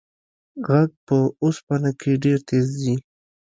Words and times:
غږ 0.67 0.89
په 1.07 1.17
اوسپنه 1.43 1.91
کې 1.99 2.11
ډېر 2.23 2.39
تېز 2.47 2.67
ځي. 2.81 2.95